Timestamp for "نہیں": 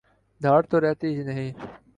1.23-1.51